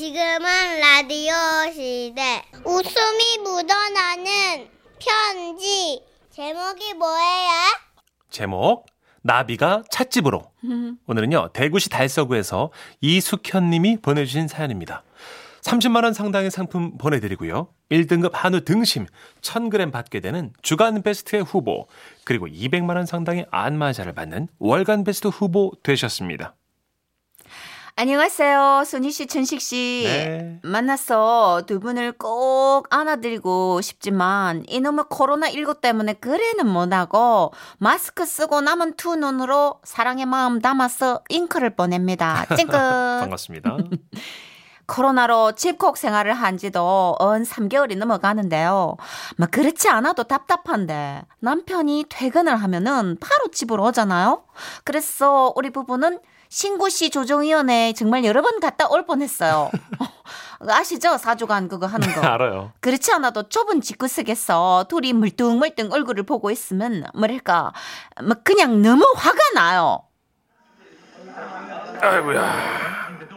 [0.00, 1.34] 지금은 라디오
[1.74, 2.42] 시대.
[2.64, 6.02] 웃음이 묻어나는 편지.
[6.30, 7.50] 제목이 뭐예요?
[8.30, 8.86] 제목
[9.20, 10.52] 나비가 찻집으로
[11.06, 12.70] 오늘은요 대구시 달서구에서
[13.02, 15.02] 이숙현 님이 보내주신 사연입니다
[15.60, 19.04] 30만 원 상당의 상품 보내드리고요 1등급 한우 등심
[19.42, 21.88] 1000g 받게 되는 주간 베스트의 후보
[22.24, 26.54] 그리고 200만 원 상당의 안마자를 받는 월간 베스트 후보 되셨습니다
[27.96, 28.84] 안녕하세요.
[28.86, 30.02] 손희 씨, 천식 씨.
[30.06, 30.58] 네.
[30.62, 39.16] 만나서 두 분을 꼭 안아드리고 싶지만 이놈의 코로나19 때문에 그래는 못하고 마스크 쓰고 남은 두
[39.16, 42.46] 눈으로 사랑의 마음 담아서 잉크를 보냅니다.
[42.56, 42.72] 찡긋.
[42.72, 43.76] 반갑습니다
[44.86, 48.96] 코로나로 집콕 생활을 한 지도 언 3개월이 넘어가는데요.
[49.36, 54.42] 뭐 그렇지 않아도 답답한데 남편이 퇴근을 하면은 바로 집으로 오잖아요.
[54.82, 56.18] 그래서 우리 부부는
[56.50, 59.70] 신고시 조정위원회 정말 여러 번 갔다 올 뻔했어요.
[60.68, 61.16] 아시죠?
[61.16, 62.20] 사주간 그거 하는 거.
[62.26, 67.72] 알아요 그렇지 않아도 좁은 집구석에서 둘이 물뚱물뚱 얼굴을 보고 있으면 뭐랄까
[68.24, 70.02] 뭐 그냥 너무 화가 나요.
[72.02, 72.54] 아이고야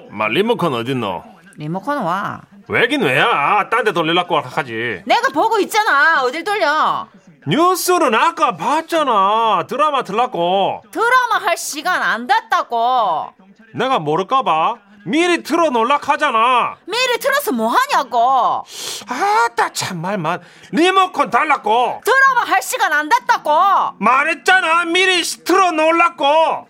[0.10, 1.24] 마 리모컨 어딨노
[1.58, 2.42] 리모컨 와.
[2.68, 6.24] 왜긴 왜야 딴 데 돌리려고 하지 내가 보고 있잖아.
[6.24, 7.08] 어딜 돌려?
[7.48, 13.34] 뉴스는 아까 봤잖아 드라마 틀라고 드라마 할 시간 안 됐다고.
[13.74, 16.78] 내가 모를까봐 미리 틀어 놀락 하잖아.
[16.88, 18.64] 미리 틀어서 뭐 하냐고.
[19.10, 23.98] 아따 참 말만 리모컨 달라고 드라마 할 시간 안 됐다고.
[24.00, 26.68] 말했잖아 미리 틀어 놀라고.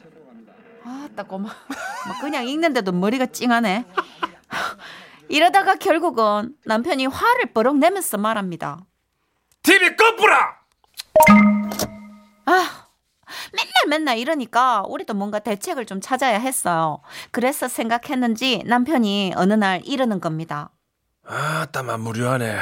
[0.86, 1.50] 아따 고마.
[2.08, 3.86] 뭐 그냥 읽는데도 머리가 찡하네.
[5.30, 8.80] 이러다가 결국은 남편이 화를 버럭 내면서 말합니다.
[9.62, 10.63] TV 꺼뿌라.
[12.46, 12.88] 아,
[13.52, 17.02] 맨날 맨날 이러니까 우리도 뭔가 대책을 좀 찾아야 했어요.
[17.32, 20.72] 그래서 생각했는지 남편이 어느 날 이러는 겁니다.
[21.26, 22.58] 아따만 무료하네.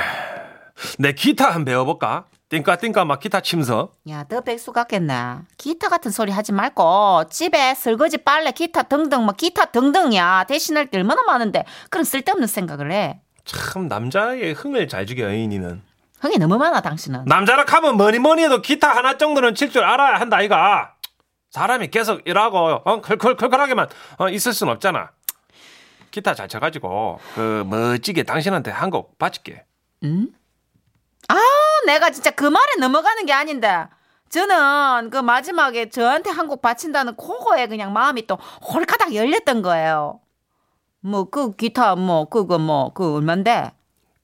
[1.00, 2.26] 내 기타 한번 배워볼까?
[2.50, 3.92] 띵까 띵까 막 기타 침서.
[4.10, 5.38] 야, 너 백수 같겠네.
[5.58, 10.46] 기타 같은 소리 하지 말고 집에 설거지, 빨래, 기타 등등 뭐 기타 등등이야.
[10.50, 13.22] 대신할 게 얼마나 많은데 그런 쓸데없는 생각을 해.
[13.46, 15.82] 참 남자의 흥을 잘 죽여 애인이는.
[16.22, 17.26] 흥이 너무 많아 당신은.
[17.26, 20.96] 남자라 하면 뭐니 뭐니 해도 기타 하나 정도는 칠 줄 알아야 한다 아이가.
[21.50, 23.90] 사람이 계속 일하고 어, 컬컬컬컬하게만
[24.20, 25.10] 어, 있을 순 없잖아.
[26.12, 29.64] 기타 잘 쳐가지고 그 멋지게 당신한테 한 곡 바칠게.
[30.04, 30.28] 응?
[31.30, 31.36] 아,
[31.86, 33.86] 내가 진짜 그 말에 넘어가는 게 아닌데.
[34.30, 38.36] 저는 그 마지막에 저한테 한 곡 바친다는 그거에 그냥 마음이 또
[38.74, 40.20] 홀까닥 열렸던 거예요.
[41.02, 43.72] 뭐 그 기타 뭐 그거 뭐 그 얼만데?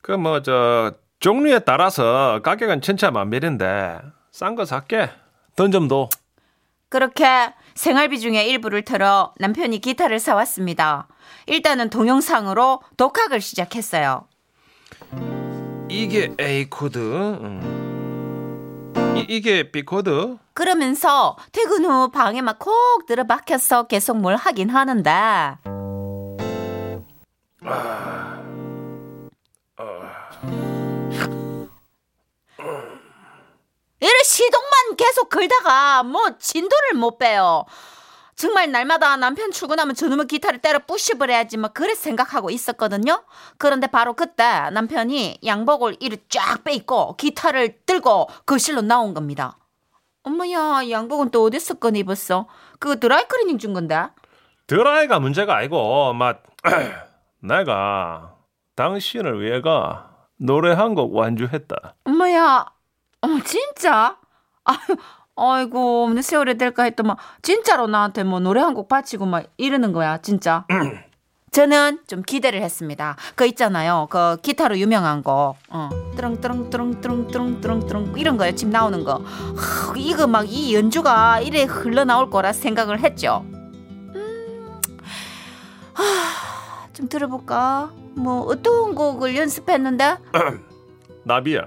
[0.01, 3.99] 그 뭐 저 종류에 따라서 가격은 천차만별인데
[4.31, 5.09] 싼 거 살게.
[5.55, 6.09] 돈 좀 더.
[6.89, 7.25] 그렇게
[7.75, 11.07] 생활비 중에 일부를 털어 남편이 기타를 사왔습니다.
[11.47, 14.27] 일단은 동영상으로 독학을 시작했어요.
[15.89, 16.99] 이게 A 코드.
[19.15, 20.37] 이, 이게 B 코드.
[20.53, 25.57] 그러면서 퇴근 후 방에 막 콕 들어박혀서 계속 뭘 하긴 하는데.
[33.99, 37.65] 이래 시동만 계속 걸다가 뭐 진도를 못 빼요.
[38.35, 43.23] 정말 날마다 남편 출근하면 저놈의 기타를 때려 부십을 해야지 막 그래 생각하고 있었거든요.
[43.57, 49.57] 그런데 바로 그때 남편이 양복을 이리 쫙 빼입고 기타를 들고 거실로 나온 겁니다.
[50.21, 52.47] 엄마야 양복은 또 어디서 꺼내 입었어?
[52.79, 54.03] 그거 드라이 클리닝 준 건데?
[54.67, 56.43] 드라이가 문제가 아니고 막
[57.41, 58.35] 내가
[58.75, 61.95] 당신을 위해가 노래 한 곡 완주했다.
[62.05, 62.65] 엄마야
[63.21, 64.17] 어 진짜?
[64.63, 64.77] 아유
[65.35, 70.17] 아이고 어느 세월에 될까 했더만 진짜로 나한테 뭐 노래 한 곡 바치고 막 이러는 거야
[70.19, 70.65] 진짜.
[71.51, 73.15] 저는 좀 기대를 했습니다.
[73.35, 74.07] 그 있잖아요.
[74.11, 75.55] 그 기타로 유명한 거.
[75.69, 75.89] 어.
[76.15, 78.53] 뚜렁뚜렁뚜렁뚜렁뚜렁뚜렁뚜렁 이런 거요.
[78.53, 79.15] 지금 나오는 거.
[79.23, 83.43] 하, 이거 막 이 연주가 이래 흘러나올 거라 생각을 했죠.
[83.49, 84.79] 음.
[85.93, 86.03] 하,
[86.93, 87.91] 좀 들어볼까?
[88.17, 90.17] 뭐 어떤 곡을 연습했는데?
[91.23, 91.61] 나비야.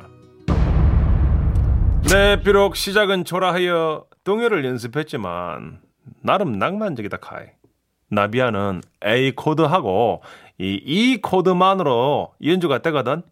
[2.11, 5.81] 네, 비록 시작은 초라하여 동요를 연습했지만
[6.23, 7.47] 나름 낭만적이다 카이.
[8.11, 10.23] 나비야는 A 코드하고
[10.59, 13.23] 이 E 코드만으로 연주가 되거든.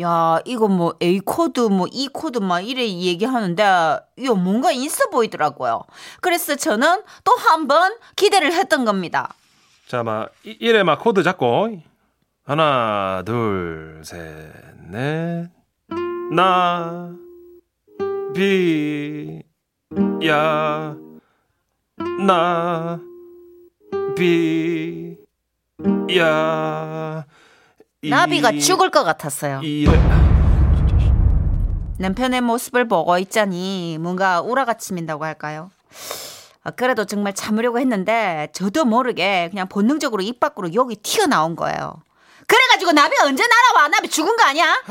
[0.00, 5.82] 야, 이거 뭐 A 코드, 뭐 E 코드 막 이래 얘기하는데 이거 뭔가 있어 보이더라고요.
[6.20, 9.34] 그래서 저는 또 한 번 기대를 했던 겁니다.
[9.88, 11.82] 자, 막 이- 이래 막 코드 잡고
[12.44, 14.18] 하나, 둘, 셋,
[14.90, 15.48] 넷.
[16.34, 17.14] 나
[18.34, 19.42] 비,
[20.26, 20.96] 야,
[22.26, 22.98] 나,
[24.16, 25.16] 비,
[26.18, 27.24] 야,
[28.02, 29.60] 나비가 이- 죽을 것 같았어요.
[29.62, 29.92] 이래.
[31.98, 35.70] 남편의 모습을 보고 있자니 뭔가 우라가 치민다고 할까요?
[36.64, 42.02] 아, 그래도 정말 참으려고 했는데 저도 모르게 그냥 본능적으로 입 밖으로 욕이 튀어나온 거예요.
[42.46, 43.88] 그래가지고 나비 언제 날아와?
[43.88, 44.82] 나비 죽은 거 아니야?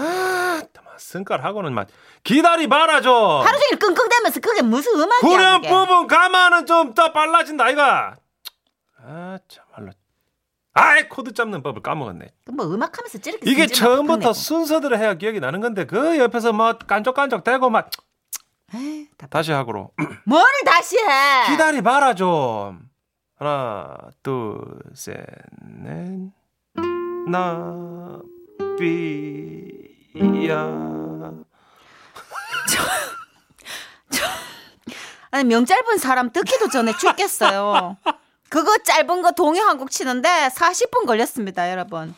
[0.98, 1.88] 승깔하고는 막
[2.24, 3.12] 기다리 봐라 좀.
[3.14, 5.62] 하루 종일 끙끙대면서 그게 무슨 음악이야 후렴.
[5.62, 8.16] 부분 가마는 좀 더 빨라진다 아이가.
[9.04, 9.92] 아 참말로.
[10.74, 12.28] 아이 코드 잡는 법을 까먹었네.
[12.46, 14.34] 그뭐 음악하면서 찌르게 이게 승질만 처음부터.
[14.34, 17.90] 순서대로 해야 기억이 나는 건데 그 옆에서 뭐 깐족깐족 대고 막
[18.76, 19.10] 에이.
[19.30, 19.92] 다시 하고로
[20.26, 21.48] 뭐를 다시 해?
[21.52, 22.80] 기다리 봐라 좀.
[23.38, 25.18] 하나 둘셋
[25.84, 26.32] 넷
[27.28, 28.22] 나비야.
[35.34, 37.96] 아니 명 짧은 사람 듣기도 전에 죽겠어요.
[38.50, 42.14] 그거 짧은 거 동요 한 곡 치는데 40분 걸렸습니다, 여러분.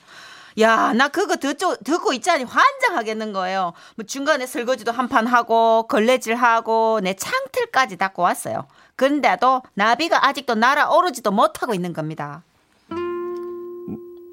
[0.60, 3.74] 야, 나 그거 듣고, 듣고 있자니 환장하겠는 거예요.
[3.96, 8.68] 뭐 중간에 설거지도 한 판 하고, 걸레질 하고, 내 창틀까지 닦고 왔어요.
[8.96, 12.44] 근데도 나비가 아직도 날아오르지도 못하고 있는 겁니다.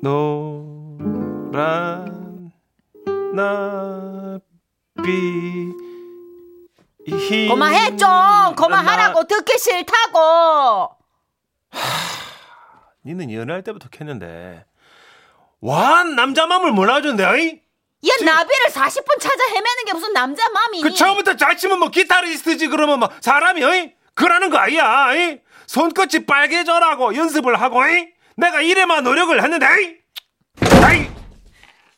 [0.02, 1.50] 노란
[3.34, 4.40] 나비
[7.48, 8.08] 그만해, 좀!
[8.56, 9.24] 그만하라고!
[9.24, 10.96] 듣기 싫다고!
[13.04, 14.64] 니는 연애할 때부터 켰는데
[15.60, 17.60] 와 남자 맘을 몰라준대 어이?
[18.08, 20.80] 야, 나비를 40분 찾아 헤매는 게 무슨 남자 맘이.
[20.80, 23.92] 그 처음부터 잘 치면 뭐 기타리스트지 그러면 뭐 사람이 어이?
[24.14, 25.40] 그러는 거 아니야 어이?
[25.66, 28.08] 손끝이 빨개져라고 연습을 하고 어이?
[28.40, 29.66] 내가 이래만 노력을 했는데?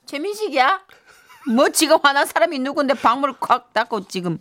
[0.07, 0.81] 최민식이야?
[1.55, 4.39] 뭐 지금 화난 사람이 누군데 방문을 콱 닫고 지금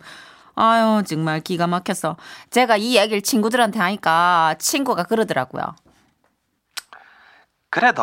[0.54, 2.16] 아유 정말 기가 막혀서
[2.50, 5.74] 제가 이 얘기를 친구들한테 하니까 친구가 그러더라고요.
[7.70, 8.02] 그래도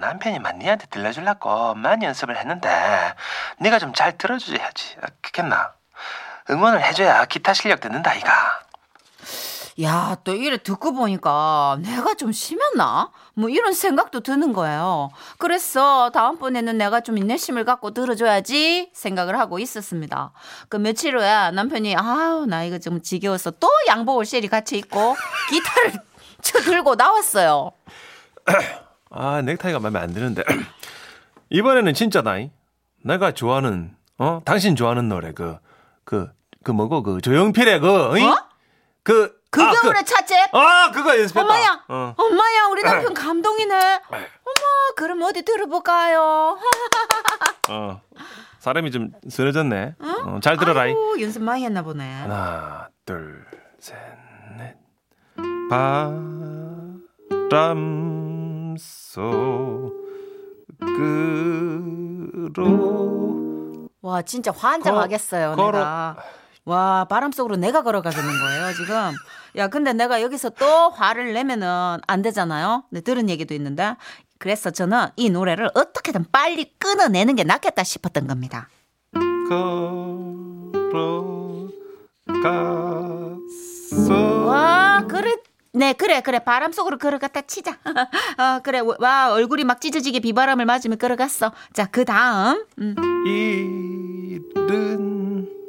[0.00, 2.68] 남편이 만 니한테 들려주려고 많이 연습을 했는데
[3.58, 5.72] 네가 좀 잘 들어줘야지 그겠나
[6.48, 8.60] 응원을 해줘야 기타 실력 듣는다 이가
[9.82, 13.10] 야 또 이래 듣고 보니까 내가 좀 심했나?
[13.34, 15.10] 뭐 이런 생각도 드는 거예요.
[15.38, 20.32] 그래서 다음번에는 내가 좀 인내심을 갖고 들어줘야지 생각을 하고 있었습니다.
[20.68, 25.14] 그 며칠 후에 남편이 아우 나 이거 좀 지겨워서 또 양복을 셀이 같이 입고
[25.50, 25.92] 기타를
[26.42, 27.70] 쳐 들고 나왔어요.
[29.10, 30.42] 아 넥타이가 마음에 안 드는데
[31.50, 32.50] 이번에는 진짜다 이.
[33.02, 35.58] 내가 좋아하는 어 당신 좋아하는 노래 그
[36.04, 36.28] 그
[36.62, 38.20] 그 뭐고 그 조용필의 그?
[38.22, 38.36] 어?
[39.02, 40.36] 그 그 아, 겨울에 찻집?
[40.54, 42.14] 아 그거 연습했다 엄마야, 어.
[42.16, 43.74] 엄마야, 우리 남편 감동이네.
[43.74, 46.58] 어머, 그럼 어디 들어볼까요?
[47.70, 48.00] 어.
[48.60, 49.94] 사람이 좀 쓰러졌네
[50.26, 50.90] 어, 잘 들어라 이.
[50.90, 52.20] 아유, 연습 많이 했나 보네.
[52.22, 53.44] 하나, 둘,
[53.78, 53.96] 셋,
[54.58, 54.76] 넷.
[55.70, 56.98] 바람
[58.78, 59.92] 속으로
[64.02, 66.16] 와, 진짜 환장하겠어요, 거- 걸어- 내가.
[66.64, 69.12] 와, 바람 속으로 내가 걸어가겠는 거예요, 지금.
[69.56, 72.84] 야, 근데 내가 여기서 또 화를 내면은 안 되잖아요.
[72.90, 73.96] 네, 들은 얘기도 있는데.
[74.38, 78.68] 그래서 저는 이 노래를 어떻게든 빨리 끊어내는 게 낫겠다 싶었던 겁니다.
[82.42, 84.14] 걸어갔어.
[84.46, 85.36] 와, 그래.
[85.72, 86.38] 네, 그래, 그래.
[86.40, 87.78] 바람 속으로 걸어갔다 치자.
[88.38, 88.80] 어, 그래.
[88.98, 91.52] 와, 얼굴이 막 찢어지게 비바람을 맞으면 걸어갔어.
[91.72, 92.64] 자, 그 다음.
[92.78, 92.94] 음.
[93.26, 94.40] 이른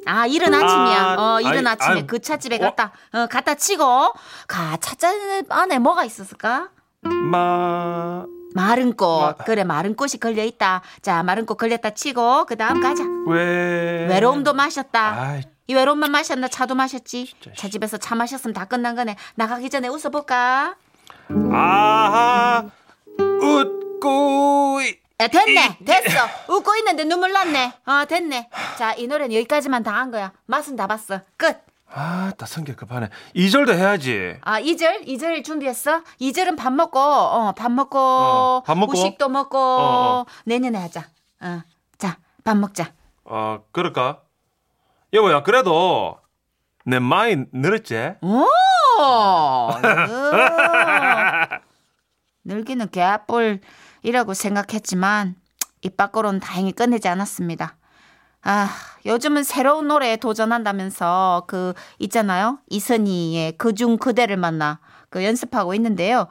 [0.05, 0.97] 아, 이른 아침이야.
[1.03, 2.59] 아, 어, 이른 아이, 아침에 아이, 그 찻집에 어?
[2.59, 4.13] 갔다, 어, 갔다 치고,
[4.47, 6.69] 가, 찻잔 안에 뭐가 있었을까?
[7.03, 9.05] 마 마른 꽃.
[9.21, 10.81] 마- 그래, 마른 꽃이 걸려있다.
[11.01, 13.03] 자, 마른 꽃 걸렸다 치고, 그 다음 가자.
[13.27, 14.07] 왜?
[14.09, 15.21] 외로움도 마셨다.
[15.21, 16.47] 아이, 이 외로움만 마셨나?
[16.49, 17.27] 차도 마셨지?
[17.41, 19.15] 진짜, 차 집에서 차 마셨으면 다 끝난 거네.
[19.35, 20.75] 나가기 전에 웃어볼까?
[21.53, 22.65] 아하
[23.19, 24.79] 웃고
[25.21, 25.77] 있- 야, 됐네.
[25.85, 26.19] 됐어.
[26.49, 27.73] 웃고 있는데 눈물 났네.
[27.85, 28.49] 어, 됐네.
[28.77, 30.31] 자, 이 노래는 여기까지만 다 한 거야.
[30.47, 31.19] 맛은 다 봤어.
[31.37, 31.57] 끝.
[31.93, 33.09] 아, 나 성격 급하네.
[33.35, 34.37] 2절도 해야지.
[34.41, 35.05] 아, 2절?
[35.05, 36.01] 2절 준비했어?
[36.21, 38.93] 2절은 밥 먹고, 어, 밥 먹고, 어, 밥 먹고?
[38.93, 40.25] 후식도 먹고, 어.
[40.45, 41.03] 내년에 하자.
[41.41, 41.61] 어.
[41.97, 42.93] 자, 밥 먹자.
[43.25, 44.21] 어, 그럴까?
[45.13, 46.17] 여보야, 그래도
[46.85, 48.13] 내 많이 늘었지?
[48.21, 48.45] 오!
[52.45, 53.59] 늙기는 개뿔
[54.03, 55.35] 이라고 생각했지만,
[55.81, 57.75] 입 밖으로는 다행히 끝내지 않았습니다.
[58.43, 58.69] 아,
[59.05, 62.59] 요즘은 새로운 노래에 도전한다면서 그 있잖아요.
[62.69, 64.79] 이선희의 그중 그대를 만나
[65.09, 66.27] 그 연습하고 있는데요.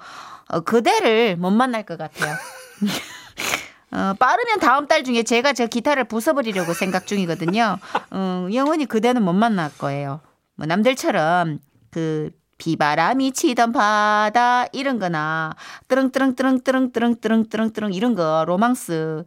[0.49, 2.35] 어, 그대를 못 만날 것 같아요.
[3.93, 7.79] 어, 빠르면 다음 달 중에 제가 저 기타를 부숴버리려고 생각 중이거든요.
[8.11, 10.21] 어, 영원히 그대는 못 만날 거예요.
[10.57, 11.59] 뭐 남들처럼
[11.91, 15.55] 그 비바람이 치던 바다 이런 거나
[15.89, 19.25] 뜨릉뜨릉뜨릉뜨릉뜨릉뜨릉뜨릉 이런 거 로망스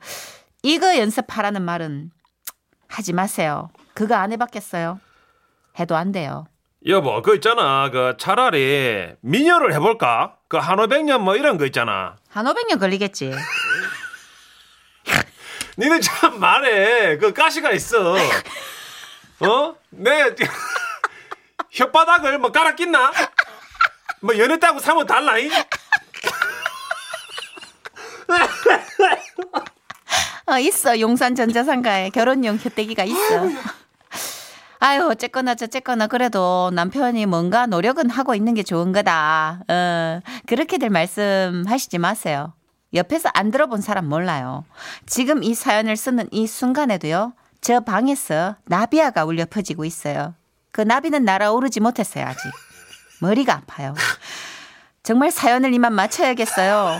[0.62, 2.12] 이거 연습하라는 말은
[2.88, 3.70] 하지 마세요.
[3.96, 5.00] 그거 안 해봤겠어요.
[5.80, 6.46] 해도 안 돼요.
[6.86, 7.90] 여보, 그 있잖아.
[7.90, 10.36] 그 차라리 민요를 해볼까?
[10.48, 12.18] 그 한 오백 년 뭐 이런 거 있잖아.
[12.30, 13.32] 한 오백 년 걸리겠지.
[15.80, 17.18] 니는 참 말해.
[17.18, 18.16] 그 가시가 있어.
[19.40, 19.76] 어?
[19.90, 20.36] 내
[21.76, 23.12] 혓바닥을 뭐 깔아 낀나?
[24.22, 25.50] 뭐 연했다고 사면 달라잉?
[30.46, 31.00] 어, 있어.
[31.00, 33.50] 용산 전자상가에 결혼용 곁대기가 있어.
[34.80, 39.62] 아유, 어쨌거나 저쨌거나 그래도 남편이 뭔가 노력은 하고 있는 게 좋은 거다.
[39.68, 42.54] 어, 그렇게들 말씀하시지 마세요.
[42.94, 44.66] 옆에서 안 들어본 사람 몰라요.
[45.06, 47.34] 지금 이 사연을 쓰는 이 순간에도요.
[47.62, 50.36] 저 방에서 나비야가 울려 퍼지고 있어요.
[50.74, 52.42] 그 나비는 날아오르지 못했어요, 아직.
[53.22, 53.94] 머리가 아파요.
[55.04, 57.00] 정말 사연을 이만 맞춰야겠어요.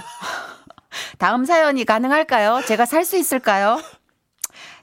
[1.18, 2.62] 다음 사연이 가능할까요?
[2.68, 3.82] 제가 살 수 있을까요?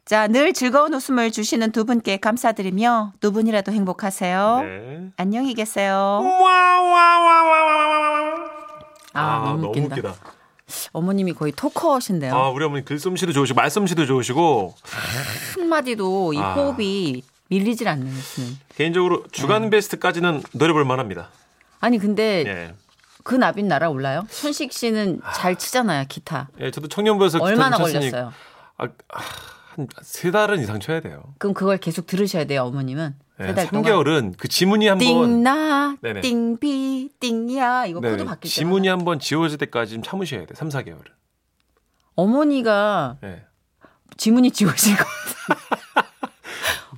[0.05, 4.61] 자, 늘 즐거운 웃음을 주시는 두 분께 감사드리며 두 분이라도 행복하세요.
[4.63, 5.11] 네.
[5.17, 5.95] 안녕히 계세요.
[7.23, 8.51] 와와와와와와.
[9.13, 10.15] 아, 너무 웃긴다.
[10.93, 12.35] 어머님이 거의 토커신데요.
[12.35, 14.75] 아, 우리 어머니 글솜씨도 좋으시고 말솜씨도 좋으시고
[15.57, 16.55] 한마디도 이 아.
[16.55, 18.59] 호흡이 밀리질 않는 분.
[18.77, 19.71] 개인적으로 주간 네.
[19.71, 21.31] 베스트까지는 노려볼 만합니다.
[21.81, 22.75] 아니 근데 예.
[23.25, 24.27] 그 나빈 날아올라요?
[24.31, 26.49] 손식 씨는 잘 치잖아요 기타.
[26.61, 28.33] 예, 저도 청년부에서 얼마나 걸렸어요?
[28.79, 28.89] 아,
[29.75, 31.35] 한세 달은 이상 쳐야 돼요.
[31.39, 33.15] 그럼 그걸 계속 들으셔야 돼요 어머님은.
[33.41, 33.85] 예, 세달 동안.
[33.85, 35.97] 3개월은 그 지문이 한번 띵나.
[36.23, 40.55] 띵비 띵야 이거 네, 코드 바뀔 때 지문이 한번 지워질 때까지 좀 참으셔야 돼요.
[40.55, 41.07] 3, 4개월은.
[42.15, 43.45] 어머니가 예.
[44.17, 45.40] 지문이 지워질 것 같아요.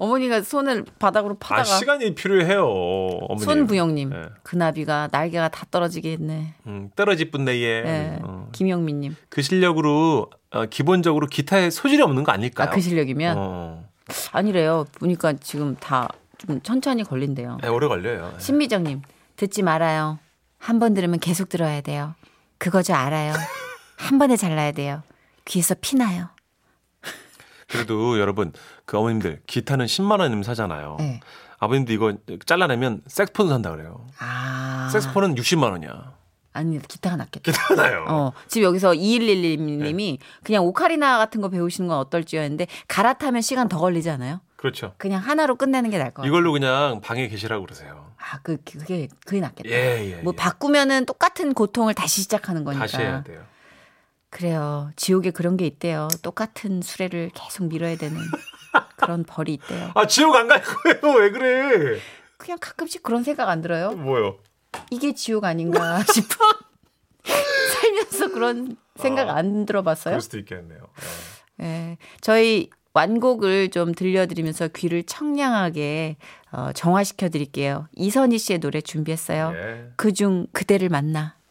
[0.02, 2.66] 어머니가 손을 바닥으로 파다가 아, 시간이 필요해요.
[2.66, 3.44] 어머니.
[3.44, 4.28] 손부영님 예.
[4.42, 6.54] 그 나비가 날개가 다 떨어지게 했네.
[6.66, 7.66] 음, 떨어질 뿐네예.
[7.86, 8.18] 예.
[8.22, 8.48] 어.
[8.52, 9.14] 김영민님.
[9.28, 12.68] 그 실력으로 어, 기본적으로 기타에 소질이 없는 거 아닐까요?
[12.68, 13.88] 아 그 실력이면 어.
[14.32, 14.86] 아니래요.
[14.98, 17.58] 보니까 지금 다 좀 천천히 걸린대요.
[17.62, 18.32] 예, 오래 걸려요.
[18.34, 18.40] 예.
[18.40, 19.02] 신미정님
[19.36, 20.18] 듣지 말아요.
[20.58, 22.16] 한 번 들으면 계속 들어야 돼요.
[22.58, 23.32] 그거 저 알아요.
[23.96, 25.04] 한 번에 잘라야 돼요.
[25.44, 26.30] 귀에서 피나요.
[27.72, 28.52] 그래도 여러분
[28.84, 30.96] 그 어머님들 기타는 10만 원이면 사잖아요.
[30.98, 31.20] 네.
[31.58, 32.14] 아버님도 이거
[32.44, 34.06] 잘라내면 색스폰 산다 그래요.
[34.18, 34.88] 아.
[34.92, 36.12] 색스폰은 60만 원이야.
[36.52, 37.50] 아니 기타가 낫겠다.
[37.50, 38.04] 기타나요.
[38.08, 43.78] 어, 지금 여기서 2111님이 그냥 오카리나 같은 거 배우시는 건 어떨지요 했는데 갈아타면 시간 더
[43.78, 44.40] 걸리지 않아요?
[44.56, 44.94] 그렇죠.
[44.98, 46.28] 그냥 하나로 끝내는 게 나을 것 같아요.
[46.28, 48.12] 이걸로 그냥 방에 계시라고 그러세요.
[48.18, 49.68] 아, 그, 그게, 그게 낫겠다.
[49.70, 50.22] 예, 예.
[50.22, 50.36] 뭐 예.
[50.36, 52.84] 바꾸면은 똑같은 고통을 다시 시작하는 거니까.
[52.84, 53.42] 다시 해야 돼요.
[54.32, 54.90] 그래요.
[54.96, 56.08] 지옥에 그런 게 있대요.
[56.22, 58.16] 똑같은 수레를 계속 밀어야 되는
[58.96, 59.90] 그런 벌이 있대요.
[59.94, 61.16] 아 지옥 안 갈 거예요.
[61.18, 62.00] 왜 그래?
[62.38, 63.90] 그냥 가끔씩 그런 생각 안 들어요?
[63.92, 64.38] 뭐요?
[64.90, 66.34] 이게 지옥 아닌가 싶어.
[67.74, 70.12] 살면서 그런 생각 아, 안 들어봤어요?
[70.12, 70.80] 그럴 수도 있겠네요.
[71.60, 71.64] 예.
[71.66, 71.98] 예.
[72.22, 76.16] 저희 완곡을 좀 들려드리면서 귀를 청량하게
[76.52, 77.86] 어, 정화시켜 드릴게요.
[77.96, 79.52] 이선희 씨의 노래 준비했어요.
[79.54, 79.84] 예.
[79.96, 81.36] 그중 그대를 만나